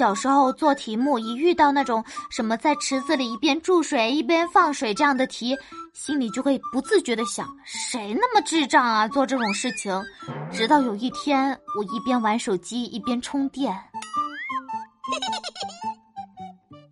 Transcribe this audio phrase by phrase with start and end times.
[0.00, 5.54] 小时候做题目，一遇到那种什么在池子里一边注水一边放水这样的题，
[5.92, 10.02] 心里就会不自觉的想：谁那么智障啊，做这种事情？
[10.50, 13.78] 直到有一天，我一边玩手机一边充电。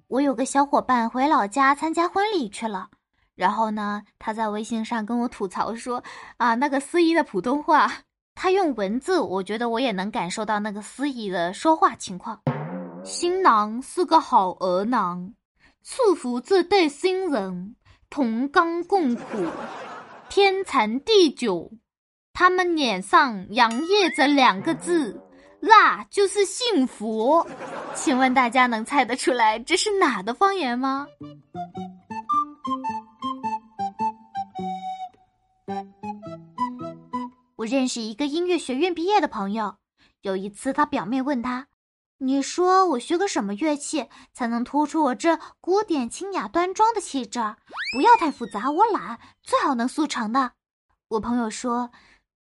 [0.09, 2.89] 我有个小伙伴回老家参加婚礼去了，
[3.35, 6.05] 然后呢，他在微信上跟我吐槽说
[6.37, 7.91] ：“啊，那个司仪的普通话，
[8.35, 12.39] 他用文字，我觉得我也能感受到那个司仪的说话情况。
[13.05, 15.35] 新郎是个好儿郎，
[15.83, 17.77] 祝福这对新人
[18.11, 19.47] 同甘共苦，
[20.29, 21.73] 天长地久。
[22.33, 25.23] 他们脸上洋溢着两个字。”
[25.61, 27.45] 那就是幸福，
[27.93, 31.05] 请问大家能猜得出来这是哪的方言吗？
[37.57, 39.75] 我认识一个音乐学院毕业的朋友，
[40.23, 41.67] 有一次他表妹问他
[42.21, 47.39] ：“你说我学个什么乐器才能突出我这古典清雅端庄的气质？
[47.95, 50.51] 不要太复杂，我懒，最好能速成的。”
[51.11, 51.93] 我朋友说：“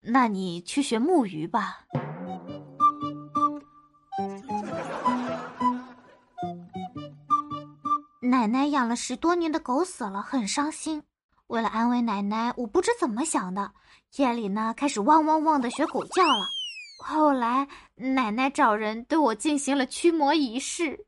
[0.00, 1.80] 那你去学木鱼吧。”
[8.22, 11.02] 奶奶养了十多年的狗死了，很伤心。
[11.48, 13.72] 为了安慰奶奶，我不知怎么想的，
[14.16, 16.55] 夜里呢开始汪汪汪的学狗叫了。
[17.08, 20.98] 后来奶奶找人对我进行了驱魔仪式。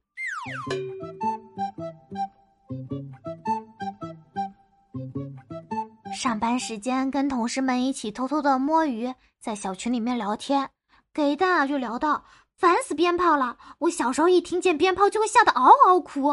[6.14, 10.70] 上班时间跟同事们一起偷偷的摸鱼，在小群里面聊天，
[11.12, 12.24] 给的就聊到
[12.56, 13.56] 烦死鞭炮了。
[13.80, 16.32] 我小时候一听见鞭炮就会吓得嗷嗷哭。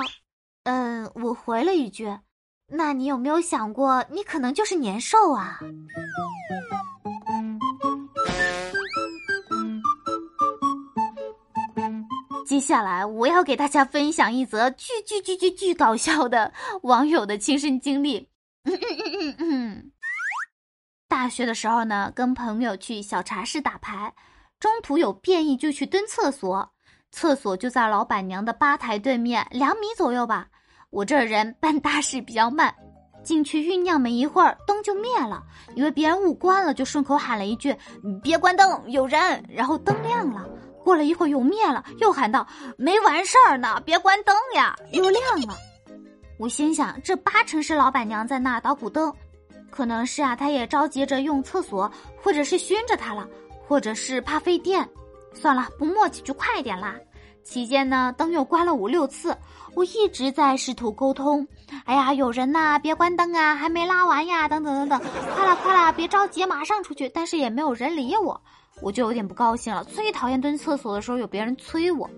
[0.66, 2.16] 嗯，我回了一句
[2.70, 5.60] ：“那你有没有想过，你可能就是年兽啊？”
[12.56, 18.30] 接下来我要给大家分享一则巨巨巨巨巨搞笑的网友的亲身经历。
[18.64, 19.92] 嗯嗯嗯嗯嗯
[21.10, 24.14] 大学的时候呢，跟朋友去小茶室打牌，
[24.58, 26.66] 中途有便意就去蹲厕所。
[27.12, 30.48] 厕所就在老板娘的吧台对面，两米左右吧。
[30.92, 32.74] 我这人办大事比较慢，
[33.22, 35.44] 进去酝酿没一会儿，灯就灭了。
[35.76, 37.76] 以为别人误关了，就顺口喊了一句
[38.24, 40.48] ：“别关灯，有人。”然后灯亮了。
[40.86, 42.48] 过了一会儿又灭了，又喊道
[42.78, 45.58] ：“没完事儿呢，别关灯呀！”又亮了。
[46.38, 49.12] 我心想，这八成是老板娘在那捣鼓灯，
[49.72, 51.92] 可能是啊，她也着急着用厕所，
[52.22, 53.28] 或者是熏着她了，
[53.68, 54.88] 或者是怕费电。
[55.34, 56.96] 算了，不磨叽就快点啦。
[57.46, 59.38] 期间呢，灯又关了五六次，
[59.76, 61.48] 我一直在试图沟通。
[61.86, 67.08] 哎呀，有人呐，别关灯啊，还没拉完呀，等等等等，快了快了，别着急，马上出去。
[67.10, 68.42] 但是也没有人理我，
[68.82, 69.84] 我就有点不高兴了。
[69.84, 72.10] 最讨厌蹲厕所的时候有别人催我。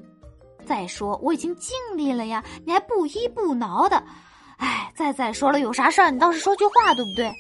[0.66, 4.02] 再说我已经尽力了呀，你还不依不挠的。
[4.58, 7.32] 哎，再再说了，有啥事儿你倒是说句话，对不对？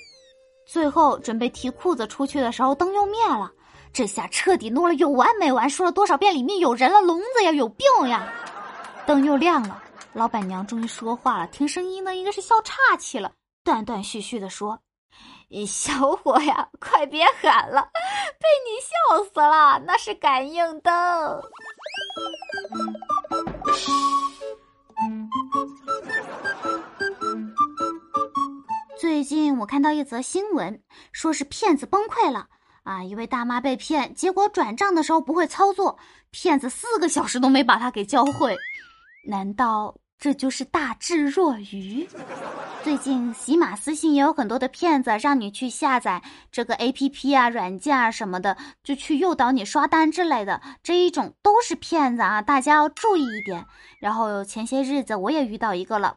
[0.67, 3.49] 最后准备提裤子出去的时候，灯又灭了。
[3.97, 5.67] 这下彻底弄了有完没完？
[5.67, 7.01] 说了多少遍里面有人了？
[7.01, 8.31] 聋子呀，有病呀！
[9.07, 9.81] 灯又亮了，
[10.13, 13.31] 老板娘终于说话了，听声音呢，应该是笑岔气了，
[13.63, 14.79] 断断续续的说
[15.65, 17.89] ：“小伙呀，快别喊了，
[18.37, 18.93] 被你笑
[19.33, 20.93] 死了，那是感应灯。”
[28.99, 32.45] 最近我看到一则新闻，说是骗子崩溃了。
[32.87, 33.03] 啊！
[33.03, 35.99] 一位大妈被骗，结果转账的时候不会操作，
[36.31, 38.55] 骗子四个小时都没把她给教会。
[39.27, 42.07] 难道这就是大智若愚？
[42.83, 50.59] 最近喜马私信也有很多的骗子，让你去下载这个 A P P 啊、软件啊什么的，就去诱导你刷单之类的。
[50.81, 53.63] 这一种都是骗子啊，大家要注意一点。
[53.99, 56.15] 然后前些日子我也遇到一个了，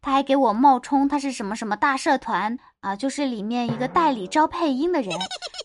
[0.00, 5.14] 他还给我冒充他是什么什么大社团啊，就是里面一个代理招配音的人。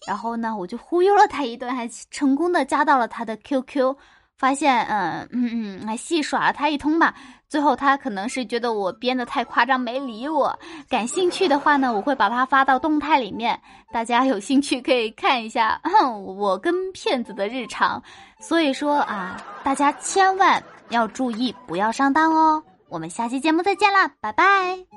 [0.07, 3.95] 然后呢，我就忽悠了他一顿，还成功的加到了他的 QQ，
[4.41, 7.13] 发现，嗯嗯嗯，还戏耍了他一通吧。
[7.47, 10.57] 最后他可能是觉得我编的太夸张，没理我。
[10.89, 13.61] 感兴趣的话呢，我会把它发到动态里面，
[13.93, 15.79] 大家有兴趣可以看一下
[16.25, 18.01] 我跟骗子的日常。
[18.39, 22.63] 所以说啊，大家千万要注意，不要上当哦。
[22.89, 24.90] 我们下期节目再见啦，拜拜。